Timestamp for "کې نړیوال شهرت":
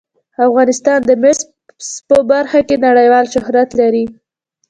2.67-3.69